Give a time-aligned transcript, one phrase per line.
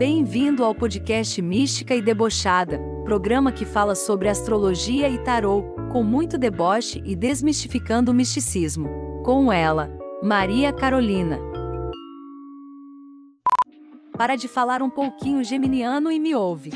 [0.00, 6.38] Bem-vindo ao podcast Mística e Debochada, programa que fala sobre astrologia e tarô, com muito
[6.38, 8.88] deboche e desmistificando o misticismo.
[9.22, 9.90] Com ela,
[10.22, 11.38] Maria Carolina.
[14.16, 16.72] Para de falar um pouquinho geminiano e me ouve.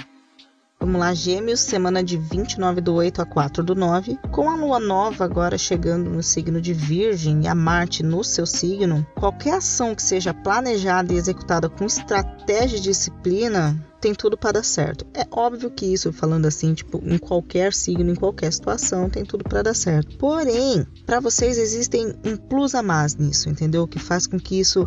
[0.84, 4.18] Vamos lá, Gêmeos, semana de 29 do 8 a 4 do 9.
[4.30, 8.44] Com a lua nova agora chegando no signo de Virgem e a Marte no seu
[8.44, 14.52] signo, qualquer ação que seja planejada e executada com estratégia e disciplina tem tudo para
[14.52, 15.06] dar certo.
[15.14, 19.42] É óbvio que isso, falando assim, tipo, em qualquer signo, em qualquer situação, tem tudo
[19.44, 20.18] para dar certo.
[20.18, 23.88] Porém, para vocês existem um plus a mais nisso, entendeu?
[23.88, 24.86] Que faz com que isso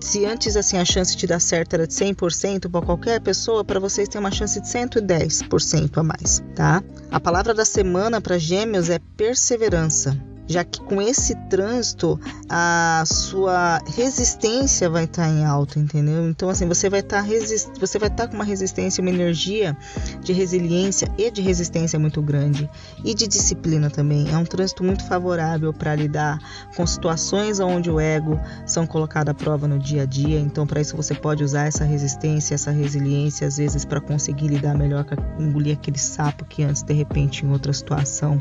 [0.00, 3.80] se antes assim a chance de dar certo era de 100% para qualquer pessoa, para
[3.80, 6.84] vocês tem uma chance de 110% a mais, tá?
[7.10, 13.80] A palavra da semana para Gêmeos é perseverança já que com esse trânsito a sua
[13.96, 16.28] resistência vai estar tá em alta, entendeu?
[16.28, 17.70] Então assim, você vai estar tá resist...
[17.78, 19.76] você vai estar tá com uma resistência, uma energia
[20.20, 22.68] de resiliência e de resistência muito grande
[23.04, 24.28] e de disciplina também.
[24.30, 26.38] É um trânsito muito favorável para lidar
[26.76, 30.38] com situações onde o ego são colocados à prova no dia a dia.
[30.38, 34.76] Então para isso você pode usar essa resistência, essa resiliência às vezes para conseguir lidar
[34.76, 38.38] melhor com engolir aquele sapo que antes de repente em outra situação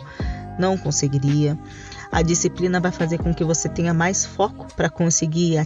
[0.59, 1.57] não conseguiria.
[2.11, 5.57] A disciplina vai fazer com que você tenha mais foco para conseguir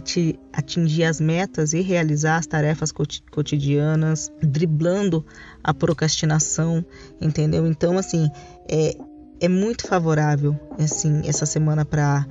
[0.52, 5.26] atingir as metas e realizar as tarefas cotidianas, driblando
[5.62, 6.84] a procrastinação,
[7.20, 7.66] entendeu?
[7.66, 8.30] Então, assim,
[8.68, 8.96] é,
[9.40, 12.26] é muito favorável assim essa semana para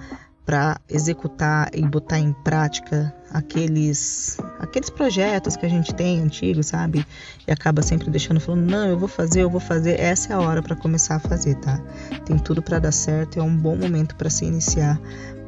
[0.45, 7.05] para executar e botar em prática aqueles aqueles projetos que a gente tem antigos, sabe?
[7.47, 9.99] E acaba sempre deixando falando, não, eu vou fazer, eu vou fazer.
[9.99, 11.81] Essa é a hora para começar a fazer, tá?
[12.25, 14.99] Tem tudo para dar certo, é um bom momento para se iniciar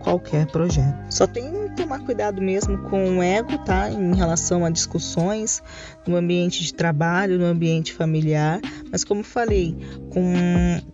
[0.07, 0.95] qualquer projeto.
[1.09, 3.91] Só tem que tomar cuidado mesmo com o ego, tá?
[3.91, 5.61] Em relação a discussões
[6.07, 8.61] no ambiente de trabalho, no ambiente familiar.
[8.89, 9.75] Mas como falei,
[10.09, 10.33] com,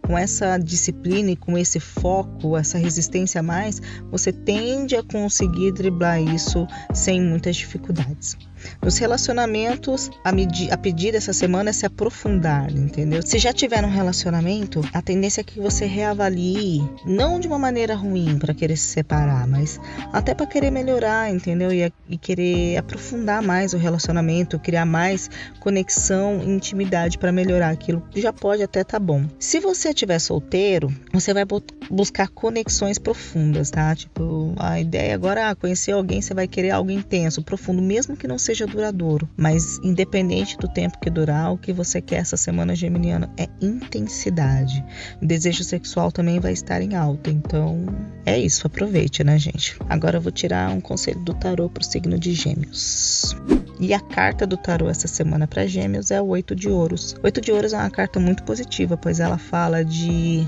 [0.06, 5.72] com essa disciplina e com esse foco, essa resistência a mais, você tende a conseguir
[5.72, 8.38] driblar isso sem muitas dificuldades.
[8.82, 10.32] Nos relacionamentos, a,
[10.74, 13.22] a pedir essa semana é se aprofundar, entendeu?
[13.22, 17.94] Se já tiver um relacionamento, a tendência é que você reavalie, não de uma maneira
[17.94, 19.80] ruim para querer se separar, mas
[20.14, 21.74] até para querer melhorar, entendeu?
[21.74, 25.30] E, e querer aprofundar mais o relacionamento, criar mais
[25.60, 29.26] conexão intimidade para melhorar aquilo já pode até tá bom.
[29.40, 31.44] Se você estiver solteiro, você vai
[31.90, 33.96] buscar conexões profundas, tá?
[33.96, 38.28] Tipo, a ideia agora é conhecer alguém, você vai querer algo intenso, profundo, mesmo que
[38.28, 42.76] não seja duradouro, mas independente do tempo que durar, o que você quer essa semana
[42.76, 44.84] geminiana é intensidade.
[45.22, 47.86] O desejo sexual também vai estar em alta, então
[48.26, 49.78] é isso, aproveite, né, gente?
[49.90, 53.36] Agora eu vou tirar um conselho do tarô para o signo de Gêmeos.
[53.80, 57.16] E a carta do tarô essa semana para Gêmeos é o Oito de Ouros.
[57.24, 60.48] Oito de Ouros é uma carta muito positiva, pois ela fala de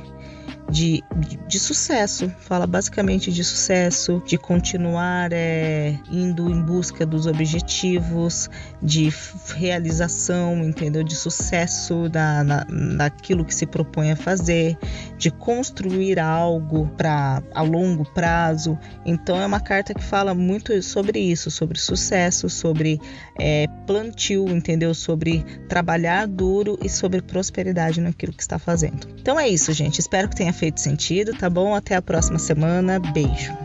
[0.69, 7.27] de, de, de, sucesso, fala basicamente de sucesso, de continuar é, indo em busca dos
[7.27, 8.49] objetivos,
[8.81, 9.13] de
[9.55, 11.03] realização, entendeu?
[11.03, 14.77] De sucesso da, na, naquilo que se propõe a fazer,
[15.17, 18.77] de construir algo para a longo prazo.
[19.05, 22.99] Então é uma carta que fala muito sobre isso, sobre sucesso, sobre
[23.39, 24.93] é, plantio, entendeu?
[24.95, 29.07] Sobre trabalhar duro e sobre prosperidade naquilo que está fazendo.
[29.19, 29.99] Então é isso, gente.
[29.99, 31.75] Espero que tenha feito sentido, tá bom?
[31.75, 32.99] Até a próxima semana.
[32.99, 33.64] Beijo.